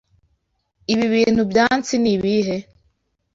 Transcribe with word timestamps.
Ibi 0.93 1.05
bintu 1.15 1.41
byatsi 1.51 1.95
ni 2.03 2.09
ibihe? 2.15 2.57